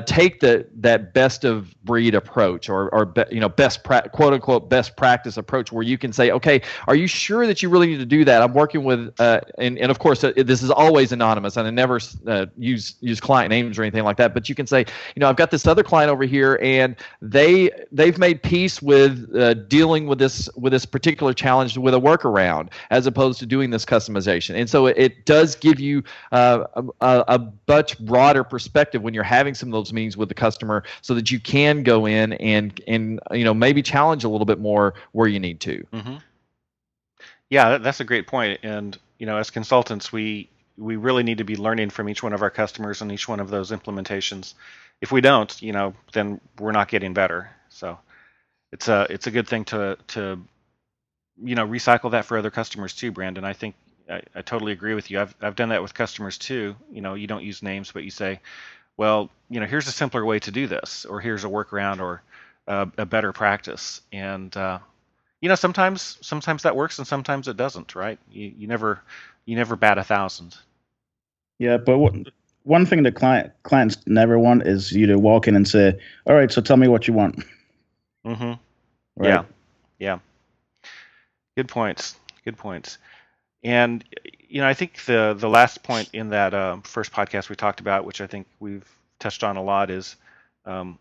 [0.07, 4.07] take the that best best of breed approach or, or be, you know best pra-
[4.07, 7.67] quote unquote best practice approach where you can say okay are you sure that you
[7.67, 8.41] really need to do that?
[8.41, 11.69] I'm working with uh, and, and of course uh, this is always anonymous and i
[11.69, 14.85] never uh, use use client names or anything like that but you can say
[15.15, 19.35] you know i've got this other client over here and they they've made peace with
[19.35, 23.69] uh, dealing with this with this particular challenge with a workaround as opposed to doing
[23.69, 24.55] this customization.
[24.55, 26.63] And so it, it does give you uh,
[27.01, 30.83] a, a much broader perspective when you're having some of those meetings with the customer
[31.01, 34.59] so that you can go in and and you know maybe challenge a little bit
[34.59, 35.85] more where you need to.
[35.91, 36.15] Mm-hmm.
[37.49, 38.59] Yeah, that's a great point.
[38.63, 42.33] And you know, as consultants, we we really need to be learning from each one
[42.33, 44.53] of our customers and each one of those implementations.
[45.01, 47.49] If we don't, you know, then we're not getting better.
[47.69, 47.97] So
[48.71, 50.39] it's a it's a good thing to to
[51.43, 53.43] you know recycle that for other customers too, Brandon.
[53.43, 53.75] I think
[54.09, 55.19] I, I totally agree with you.
[55.19, 56.75] I've I've done that with customers too.
[56.91, 58.39] You know, you don't use names, but you say,
[58.97, 62.21] well, you know, here's a simpler way to do this, or here's a workaround, or
[62.67, 64.01] uh, a better practice.
[64.11, 64.79] And uh,
[65.41, 67.95] you know, sometimes sometimes that works, and sometimes it doesn't.
[67.95, 68.19] Right?
[68.31, 69.01] You, you never
[69.45, 70.57] you never bat a thousand.
[71.59, 72.13] Yeah, but what,
[72.63, 76.35] one thing that client clients never want is you to walk in and say, "All
[76.35, 77.43] right, so tell me what you want."
[78.25, 78.53] Mm-hmm.
[79.15, 79.29] Right?
[79.29, 79.43] Yeah.
[79.99, 80.19] Yeah.
[81.55, 82.17] Good points.
[82.43, 82.97] Good points.
[83.63, 84.03] And
[84.49, 87.79] you know, I think the the last point in that uh, first podcast we talked
[87.79, 88.87] about, which I think we've
[89.19, 90.15] touched on a lot, is
[90.65, 90.99] um,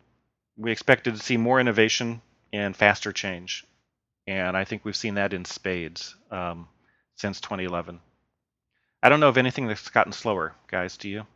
[0.57, 3.65] we expected to see more innovation and faster change,
[4.27, 6.69] and I think we've seen that in spades um,
[7.17, 8.01] since 2011.
[9.03, 10.97] I don't know of anything that's gotten slower, guys.
[10.97, 11.27] Do you?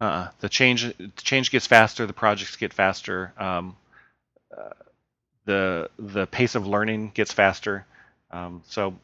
[0.00, 0.30] Uh-uh.
[0.40, 2.06] The change the change gets faster.
[2.06, 3.32] The projects get faster.
[3.38, 3.76] Um,
[4.56, 4.70] uh,
[5.46, 7.86] the the pace of learning gets faster.
[8.30, 8.94] Um, so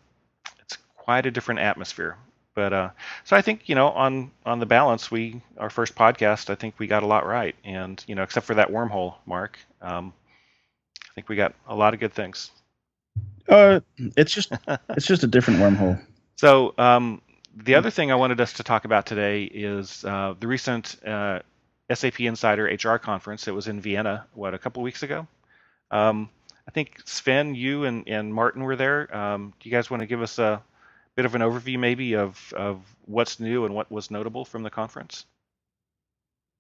[0.61, 2.17] it's quite a different atmosphere.
[2.57, 2.91] But uh,
[3.25, 6.79] so I think you know on on the balance, we our first podcast, I think
[6.79, 10.13] we got a lot right, and you know except for that wormhole, Mark, um,
[11.05, 12.51] I think we got a lot of good things.
[13.47, 13.81] Uh,
[14.17, 14.53] it's just
[14.89, 16.03] it's just a different wormhole.
[16.39, 17.23] So um,
[17.57, 21.39] the other thing I wanted us to talk about today is uh, the recent uh,
[21.91, 23.49] SAP Insider HR conference.
[23.49, 25.27] It was in Vienna, what a couple weeks ago.
[25.91, 26.29] Um,
[26.69, 29.17] I think Sven, you and, and Martin were there.
[29.17, 30.63] Um, do you guys want to give us a
[31.17, 34.71] bit of an overview maybe of, of what's new and what was notable from the
[34.71, 35.25] conference?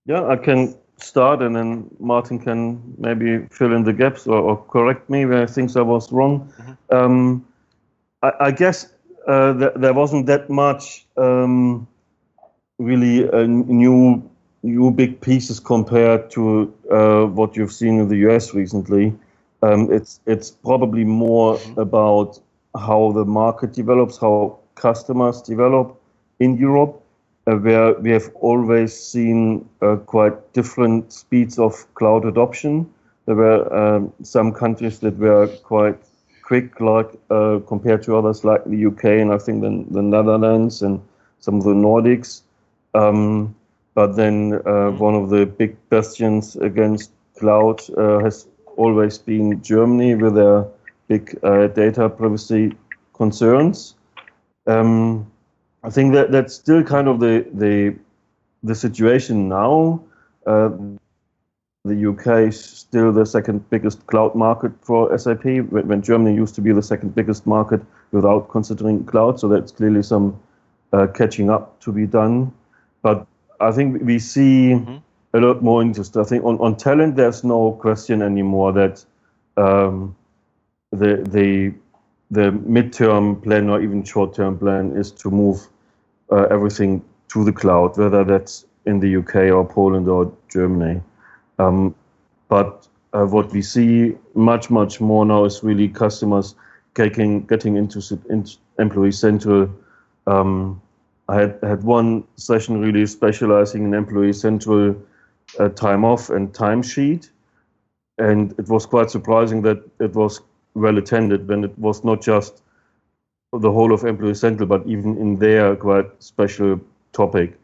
[0.06, 4.56] Yeah, I can start and then Martin can maybe fill in the gaps or, or
[4.64, 6.50] correct me where things I was wrong.
[6.58, 6.96] Mm-hmm.
[6.96, 7.46] Um,
[8.22, 8.92] I, I, guess
[9.26, 11.86] uh, th- there wasn't that much um,
[12.78, 14.30] really uh, new
[14.62, 19.14] new big pieces compared to uh, what you've seen in the US recently.
[19.62, 21.80] Um, it's it's probably more mm-hmm.
[21.80, 22.40] about
[22.78, 26.00] how the market develops, how customers develop
[26.38, 27.02] in Europe,
[27.46, 32.86] uh, where we have always seen uh, quite different speeds of cloud adoption.
[33.26, 35.98] There were um, some countries that were quite
[36.42, 40.82] quick, like uh, compared to others like the UK and I think the, the Netherlands
[40.82, 41.00] and
[41.40, 42.42] some of the Nordics.
[42.94, 43.54] Um,
[43.94, 44.98] but then uh, mm-hmm.
[44.98, 50.66] one of the big bastions against cloud uh, has always been Germany with their
[51.08, 52.74] big uh, data privacy
[53.14, 53.94] concerns.
[54.66, 55.30] Um,
[55.82, 57.96] I think that that's still kind of the the
[58.62, 60.02] the situation now.
[60.46, 60.70] Uh,
[61.84, 66.60] the UK is still the second biggest cloud market for SAP, when Germany used to
[66.60, 69.38] be the second biggest market without considering cloud.
[69.38, 70.38] So that's clearly some
[70.92, 72.52] uh, catching up to be done.
[73.02, 73.24] But
[73.60, 74.96] I think we see mm-hmm.
[75.34, 76.16] a lot more interest.
[76.16, 79.04] I think on, on talent, there's no question anymore that
[79.56, 80.16] um,
[80.92, 81.74] the the
[82.30, 85.68] the midterm plan or even short-term plan is to move
[86.32, 91.00] uh, everything to the cloud, whether that's in the UK or Poland or Germany.
[91.58, 91.94] Um,
[92.48, 96.54] but uh, what we see much much more now is really customers
[96.94, 98.00] getting getting into,
[98.78, 99.70] Employee Central.
[100.26, 100.82] Um,
[101.28, 104.96] I had had one session really specializing in Employee Central
[105.58, 107.30] uh, time off and timesheet,
[108.18, 110.40] and it was quite surprising that it was
[110.76, 112.62] well attended when it was not just
[113.52, 116.80] the whole of Employee Central, but even in their quite special
[117.12, 117.58] topic.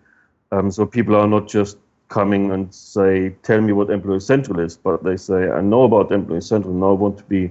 [0.50, 1.76] Um, so people are not just
[2.08, 6.12] coming and say, "Tell me what Employee Central is," but they say, "I know about
[6.12, 6.74] Employee Central.
[6.74, 7.50] Now I want to be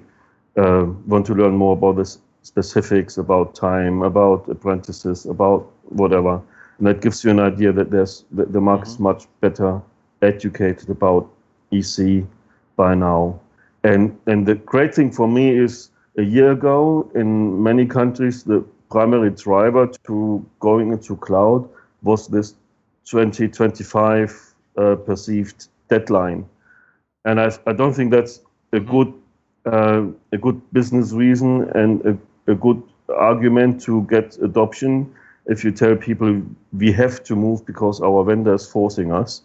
[0.57, 2.07] uh, want to learn more about the
[2.41, 6.41] specifics, about time, about apprentices, about whatever."
[6.77, 9.03] And that gives you an idea that there's the, the market's mm-hmm.
[9.03, 9.81] much better
[10.21, 11.29] educated about
[11.71, 12.23] EC
[12.75, 13.39] by now.
[13.83, 18.63] And and the great thing for me is a year ago in many countries the
[18.89, 21.67] primary driver to going into cloud
[22.03, 22.55] was this
[23.05, 26.45] 2025 uh, perceived deadline.
[27.25, 28.41] And I, I don't think that's
[28.73, 28.91] a mm-hmm.
[28.91, 29.13] good
[29.65, 32.81] uh, a good business reason and a, a good
[33.15, 35.13] argument to get adoption
[35.47, 36.41] if you tell people
[36.73, 39.41] we have to move because our vendor is forcing us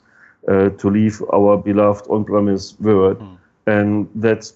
[0.49, 3.37] uh, to leave our beloved on-premise world, mm.
[3.67, 4.55] And that's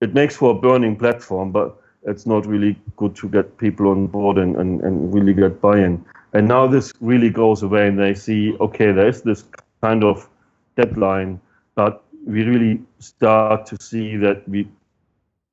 [0.00, 4.08] it makes for a burning platform, but it's not really good to get people on
[4.08, 6.04] board and, and, and really get buy-in.
[6.32, 9.44] And now this really goes away, and they see, okay, there is this
[9.80, 10.28] kind of
[10.76, 11.40] deadline,
[11.76, 14.68] but we really start to see that we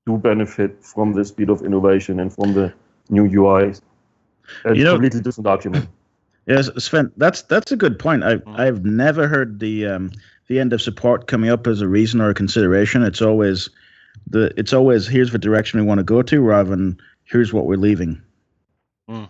[0.06, 2.74] do benefit from the speed of innovation and from the
[3.10, 3.82] new UIs.
[4.66, 5.90] It's you know, a completely different argument.
[6.46, 8.24] Yes, Sven, that's that's a good point.
[8.24, 8.60] I mm.
[8.60, 10.10] I've never heard the um,
[10.50, 13.04] the end of support coming up as a reason or a consideration.
[13.04, 13.70] It's always
[14.28, 17.66] the it's always here's the direction we want to go to rather than here's what
[17.66, 18.22] we're leaving.
[19.10, 19.30] Mm.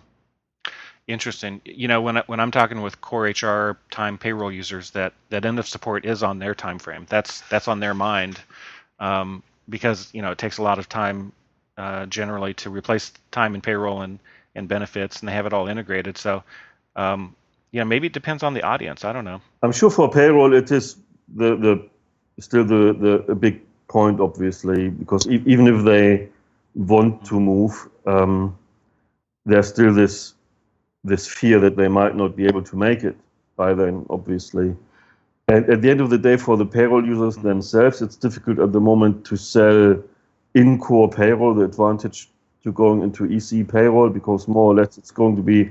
[1.06, 1.60] Interesting.
[1.64, 5.44] You know, when I, when I'm talking with core HR time payroll users, that that
[5.44, 7.06] end of support is on their time frame.
[7.08, 8.40] That's that's on their mind,
[8.98, 11.32] um, because you know it takes a lot of time
[11.76, 14.18] uh, generally to replace time in payroll and
[14.54, 16.16] and benefits, and they have it all integrated.
[16.16, 16.42] So,
[16.96, 17.34] um,
[17.72, 19.04] yeah, maybe it depends on the audience.
[19.04, 19.40] I don't know.
[19.62, 20.96] I'm sure for payroll it is
[21.36, 21.88] the the
[22.42, 26.28] still the the a big point, obviously, because e- even if they
[26.74, 28.56] want to move, um,
[29.44, 30.34] there's still this
[31.04, 33.16] this fear that they might not be able to make it
[33.56, 34.76] by then, obviously.
[35.48, 38.72] And at the end of the day, for the payroll users themselves, it's difficult at
[38.72, 40.00] the moment to sell
[40.54, 42.28] in core payroll the advantage
[42.62, 45.70] to going into EC payroll because more or less it's going to be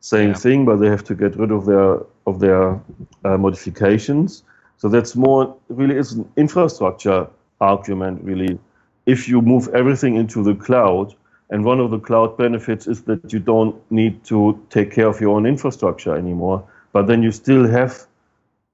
[0.00, 0.34] same yeah.
[0.34, 2.80] thing, but they have to get rid of their of their
[3.24, 4.42] uh, modifications.
[4.82, 7.28] So that's more really is an infrastructure
[7.60, 8.58] argument really.
[9.06, 11.14] If you move everything into the cloud,
[11.50, 15.20] and one of the cloud benefits is that you don't need to take care of
[15.20, 18.06] your own infrastructure anymore, but then you still have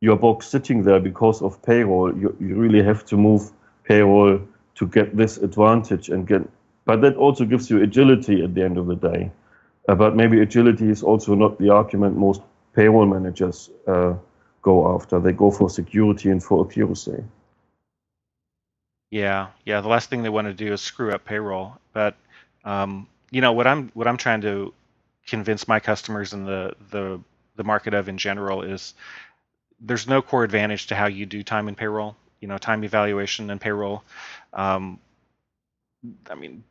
[0.01, 2.17] your box sitting there because of payroll.
[2.17, 3.53] You, you really have to move
[3.85, 4.41] payroll
[4.77, 6.41] to get this advantage and get
[6.87, 9.31] but that also gives you agility at the end of the day.
[9.87, 12.41] Uh, but maybe agility is also not the argument most
[12.75, 14.15] payroll managers uh,
[14.69, 15.19] go after.
[15.19, 17.25] They go for security and for accuracy.
[19.11, 19.81] Yeah, yeah.
[19.81, 21.79] The last thing they want to do is screw up payroll.
[21.95, 22.15] But
[22.65, 24.75] um, you know what I'm what I'm trying to
[25.27, 27.21] convince my customers and the the
[27.57, 28.95] the market of in general is
[29.81, 32.17] there's no core advantage to how you do time and payroll.
[32.41, 34.03] You know, time evaluation and payroll.
[34.53, 35.01] Um,
[36.31, 36.63] I mean,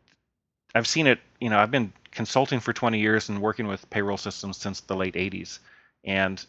[0.75, 1.19] I've seen it.
[1.41, 4.95] You know, I've been consulting for 20 years and working with payroll systems since the
[4.95, 5.59] late 80s,
[6.03, 6.45] and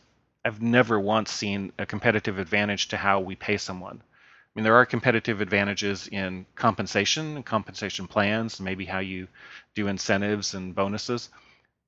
[0.49, 4.01] I've never once seen a competitive advantage to how we pay someone.
[4.01, 9.29] I mean, there are competitive advantages in compensation and compensation plans, maybe how you
[9.75, 11.29] do incentives and bonuses,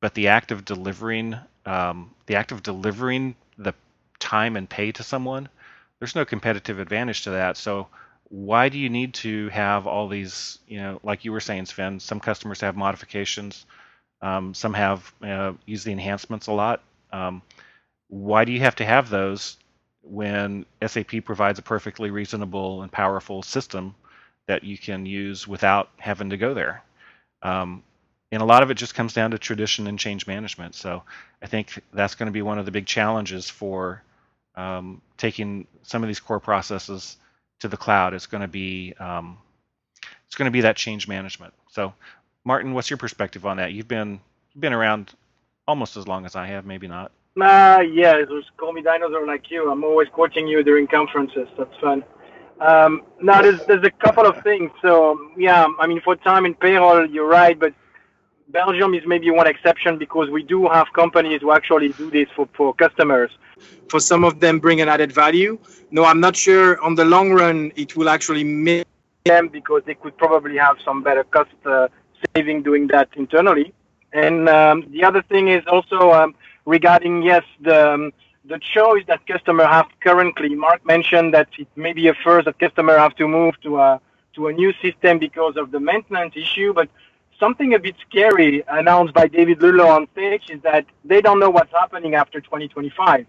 [0.03, 3.73] but the act of delivering, um, the act of delivering the
[4.19, 5.49] time and pay to someone,
[5.99, 7.57] there's no competitive advantage to that.
[7.57, 7.87] So
[8.29, 11.99] why do you need to have all these, you know, like you were saying, Sven,
[11.99, 13.65] some customers have modifications,
[14.21, 16.83] um, some have uh, use the enhancements a lot.
[17.11, 17.41] Um,
[18.11, 19.57] why do you have to have those
[20.03, 23.95] when SAP provides a perfectly reasonable and powerful system
[24.47, 26.83] that you can use without having to go there?
[27.43, 27.83] Um,
[28.33, 30.75] and a lot of it just comes down to tradition and change management.
[30.75, 31.03] So
[31.43, 34.03] I think that's going to be one of the big challenges for
[34.57, 37.17] um, taking some of these core processes
[37.61, 39.39] to the cloud is going to be um,
[40.27, 41.55] it's going to be that change management.
[41.71, 41.95] So,
[42.45, 43.73] Martin, what's your perspective on that?
[43.73, 44.21] You've been
[44.53, 45.13] you've been around
[45.67, 47.13] almost as long as I have, maybe not.
[47.39, 49.71] Uh, yeah, it was call me dinosaur like you.
[49.71, 51.49] I'm always quoting you during conferences.
[51.57, 52.03] That's fun.
[52.61, 54.71] Um, now, there's, there's a couple of things.
[54.83, 57.73] So, yeah, I mean, for time and payroll, you're right, but
[58.49, 62.49] Belgium is maybe one exception because we do have companies who actually do this for,
[62.55, 63.31] for customers.
[63.89, 65.59] For some of them, bring an added value.
[65.91, 68.87] No, I'm not sure on the long run it will actually make
[69.25, 71.89] them because they could probably have some better cost uh,
[72.35, 73.73] saving doing that internally.
[74.13, 76.35] And um, the other thing is also um,
[76.67, 78.13] regarding yes the um,
[78.45, 80.55] the choice that customer have currently.
[80.55, 84.01] Mark mentioned that it may be a first that customer have to move to a
[84.35, 86.89] to a new system because of the maintenance issue, but
[87.39, 91.51] something a bit scary announced by David Ludlow on stage is that they don't know
[91.51, 93.27] what's happening after 2025.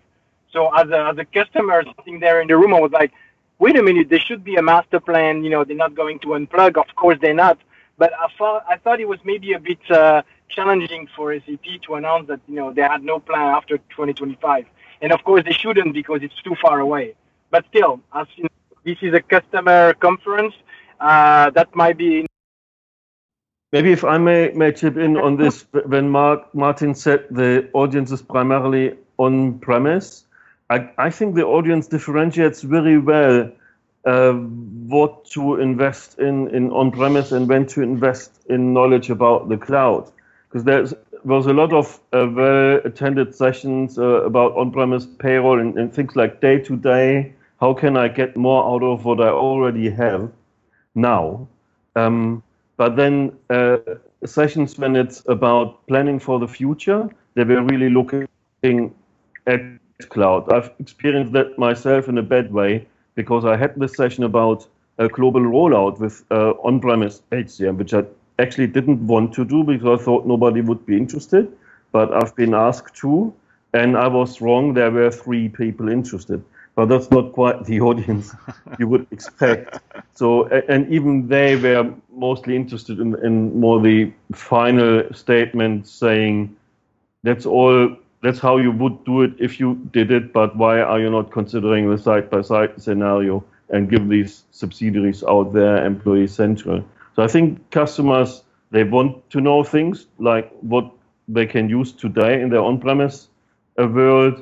[0.51, 3.11] So as a, as a customer sitting there in the room, I was like,
[3.57, 5.43] wait a minute, there should be a master plan.
[5.43, 6.77] You know, they're not going to unplug.
[6.77, 7.57] Of course, they're not.
[7.97, 10.21] But I thought I thought it was maybe a bit uh,
[10.55, 14.65] challenging for SAP to announce that you know they had no plan after 2025.
[15.01, 17.15] And of course, they shouldn't because it's too far away.
[17.49, 18.49] But still, as you know,
[18.83, 20.53] this is a customer conference.
[20.99, 22.27] Uh, that might be
[23.71, 28.11] Maybe if I may, may chip in on this, when Mark, Martin said the audience
[28.11, 30.25] is primarily on premise,
[30.69, 33.49] I, I think the audience differentiates very well
[34.03, 39.47] uh, what to invest in, in on premise and when to invest in knowledge about
[39.47, 40.11] the cloud.
[40.51, 40.93] Because there's
[41.23, 45.93] was a lot of uh, well attended sessions uh, about on premise payroll and, and
[45.93, 47.33] things like day to day.
[47.59, 50.31] How can I get more out of what I already have
[50.95, 51.47] now?
[51.95, 52.41] Um,
[52.77, 53.77] but then uh,
[54.25, 58.27] sessions when it's about planning for the future, they were really looking
[59.45, 59.61] at
[60.09, 60.51] cloud.
[60.51, 65.07] I've experienced that myself in a bad way because I had this session about a
[65.07, 68.03] global rollout with uh, on-premise HCM, which I
[68.39, 71.51] actually didn't want to do because I thought nobody would be interested.
[71.91, 73.33] But I've been asked to,
[73.73, 74.73] and I was wrong.
[74.73, 76.43] There were three people interested
[76.75, 78.33] but that's not quite the audience
[78.79, 79.79] you would expect.
[80.13, 86.55] So, and even they were mostly interested in, in more the final statement saying,
[87.23, 90.99] that's all, that's how you would do it if you did it, but why are
[90.99, 96.27] you not considering the side by side scenario and give these subsidiaries out there employee
[96.27, 96.83] central?
[97.15, 100.91] So I think customers, they want to know things like what
[101.27, 103.27] they can use today in their on premise
[103.77, 104.41] world,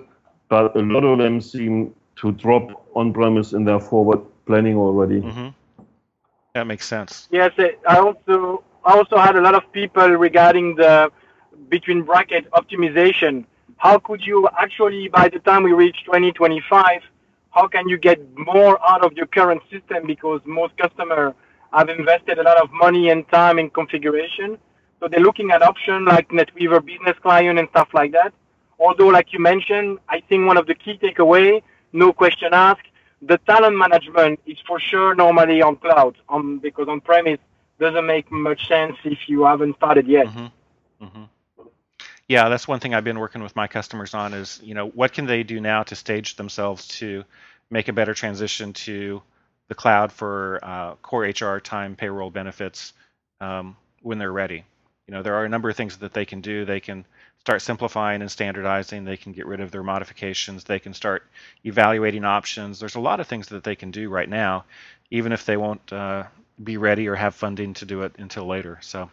[0.50, 5.22] but a lot of them seem to drop on-premise in their forward planning already.
[5.22, 5.50] Mm-hmm.
[6.54, 7.28] That makes sense.
[7.32, 7.52] Yes,
[7.88, 11.12] I also I also had a lot of people regarding the
[11.70, 13.46] between bracket optimization.
[13.78, 17.02] How could you actually, by the time we reach 2025,
[17.52, 20.06] how can you get more out of your current system?
[20.08, 21.34] Because most customers
[21.74, 24.58] have invested a lot of money and time in configuration.
[25.00, 28.34] So they're looking at options like NetWeaver Business Client and stuff like that.
[28.80, 31.62] Although, like you mentioned, I think one of the key takeaway
[31.94, 32.88] no question asked.
[33.22, 37.40] The talent management is for sure normally on cloud, on because on premise
[37.80, 40.28] doesn't make much sense if you haven't started yet.
[40.28, 41.06] Mm-hmm.
[41.06, 41.24] Mm-hmm.
[42.28, 45.14] Yeah, that's one thing I've been working with my customers on is you know what
[45.14, 47.24] can they do now to stage themselves to
[47.70, 49.22] make a better transition to
[49.70, 52.94] the cloud for uh, core HR, time, payroll, benefits
[53.40, 54.66] um, when they're ready.
[55.08, 56.66] You know there are a number of things that they can do.
[56.66, 57.06] They can
[57.40, 59.06] start simplifying and standardizing.
[59.06, 60.66] They can get rid of their modifications.
[60.66, 61.24] They can start
[61.66, 62.80] evaluating options.
[62.80, 64.66] There's a lot of things that they can do right now,
[65.10, 66.26] even if they won't uh,
[66.64, 68.78] be ready or have funding to do it until later.
[68.82, 69.10] So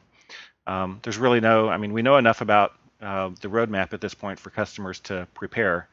[0.66, 4.14] um, there's really no, I mean, we know enough about uh, the roadmap at this
[4.14, 5.88] point for customers to prepare.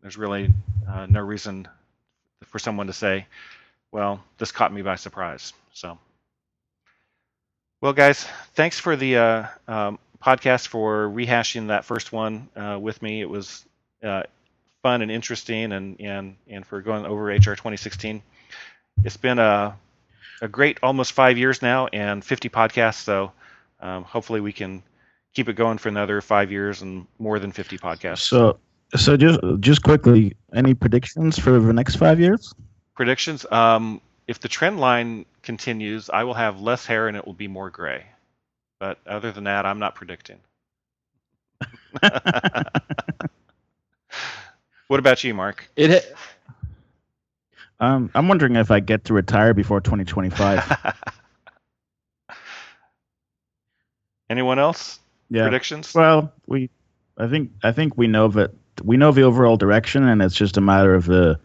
[0.00, 0.52] There's really
[0.88, 1.68] uh, no reason
[2.46, 3.26] for someone to say,
[3.94, 5.52] well, this caught me by surprise.
[5.72, 5.96] So.
[7.80, 13.00] Well, guys, thanks for the uh, um, podcast for rehashing that first one uh, with
[13.02, 13.20] me.
[13.20, 13.64] It was
[14.02, 14.24] uh,
[14.82, 18.20] fun and interesting, and and and for going over HR 2016.
[19.04, 19.76] It's been a
[20.42, 23.04] a great almost five years now and 50 podcasts.
[23.04, 23.30] So
[23.78, 24.82] um, hopefully we can
[25.34, 28.22] keep it going for another five years and more than 50 podcasts.
[28.22, 28.58] So
[28.96, 32.52] so just just quickly, any predictions for the next five years?
[32.94, 33.44] Predictions.
[33.50, 37.48] Um, if the trend line continues, I will have less hair and it will be
[37.48, 38.06] more gray.
[38.78, 40.38] But other than that, I'm not predicting.
[44.88, 45.68] what about you, Mark?
[45.76, 46.14] It.
[47.80, 50.94] Um, I'm wondering if I get to retire before 2025.
[54.30, 55.00] Anyone else?
[55.30, 55.42] yeah.
[55.42, 55.94] Predictions?
[55.94, 56.70] Well, we,
[57.18, 58.50] I think, I think we know that
[58.82, 61.38] we know the overall direction, and it's just a matter of the,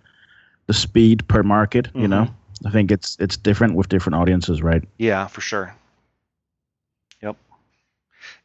[0.69, 1.87] the speed per market.
[1.95, 2.09] You Mhm.
[2.09, 2.27] know,
[2.63, 4.83] I think it's it's different with different audiences, right?
[4.99, 5.73] Yeah, for sure.
[7.23, 7.37] Yep.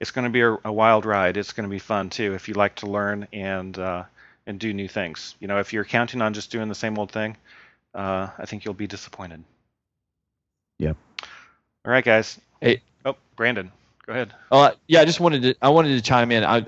[0.01, 1.37] It's going to be a, a wild ride.
[1.37, 4.05] It's going to be fun too if you like to learn and uh,
[4.47, 5.35] and do new things.
[5.39, 7.37] You know, if you're counting on just doing the same old thing,
[7.95, 9.45] uh, I think you'll be disappointed.
[10.79, 10.97] Yep.
[11.85, 12.41] All right, guys.
[12.62, 12.81] Hey.
[13.05, 13.70] Oh, Brandon,
[14.07, 14.35] go ahead.
[14.51, 15.55] Uh, yeah, I just wanted to.
[15.63, 16.45] I wanted to chime in.
[16.45, 16.59] I,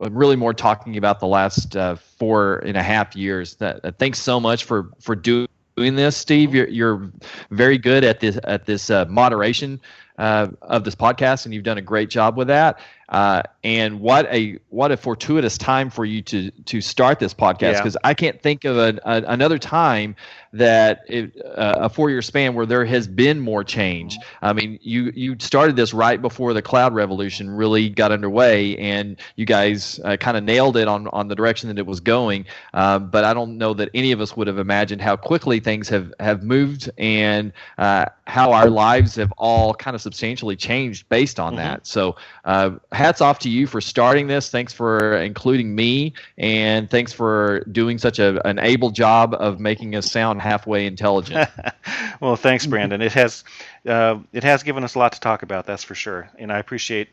[0.00, 3.56] I'm really more talking about the last uh, four and a half years.
[3.56, 6.54] That uh, thanks so much for for doing doing this, Steve.
[6.54, 7.10] You're you're
[7.50, 9.80] very good at this at this uh, moderation
[10.18, 12.78] uh, of this podcast, and you've done a great job with that.
[13.10, 17.60] Uh, and what a what a fortuitous time for you to to start this podcast
[17.72, 17.78] Yeah.
[17.80, 20.14] because I can't think of an, a, another time
[20.52, 24.16] that it, uh, a four year span where there has been more change.
[24.42, 29.16] I mean, you you started this right before the cloud revolution really got underway, and
[29.36, 32.46] you guys uh, kind of nailed it on on the direction that it was going.
[32.74, 35.88] Um, but I don't know that any of us would have imagined how quickly things
[35.88, 41.38] have have moved and uh, how our lives have all kind of substantially changed based
[41.40, 41.56] on Mhm.
[41.56, 41.86] that.
[41.86, 44.50] So, uh, hats off to you for starting this.
[44.50, 49.96] Thanks for including me, and thanks for doing such a, an able job of making
[49.96, 51.48] us sound halfway intelligent.
[52.20, 53.00] well, thanks, Brandon.
[53.00, 53.42] It has
[53.86, 56.30] uh, it has given us a lot to talk about, that's for sure.
[56.38, 57.08] And I appreciate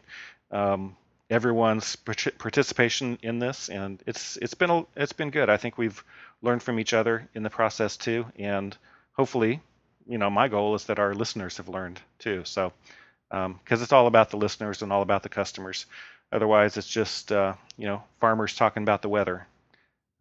[0.51, 0.95] um,
[1.29, 5.49] everyone's participation in this, and it's it's been a, it's been good.
[5.49, 6.03] I think we've
[6.41, 8.75] learned from each other in the process too, and
[9.13, 9.61] hopefully,
[10.07, 12.43] you know, my goal is that our listeners have learned too.
[12.45, 12.73] So,
[13.29, 15.85] because it's all about the listeners and all about the customers.
[16.31, 19.47] Otherwise, it's just uh, you know farmers talking about the weather.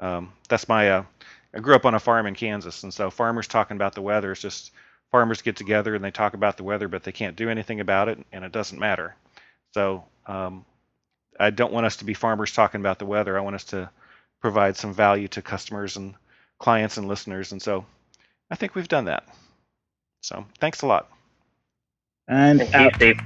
[0.01, 1.05] Um, that's my uh,
[1.55, 4.33] I grew up on a farm in Kansas, and so farmers talking about the weather
[4.33, 4.73] is just
[5.11, 8.09] farmers get together and they talk about the weather, but they can't do anything about
[8.09, 9.15] it, and it doesn't matter.
[9.73, 10.65] So um,
[11.39, 13.37] I don't want us to be farmers talking about the weather.
[13.37, 13.91] I want us to
[14.41, 16.15] provide some value to customers and
[16.59, 17.87] clients and listeners, and so
[18.51, 19.25] I think we've done that.
[20.21, 21.11] So thanks a lot.
[22.29, 23.21] And Thank you, Steve.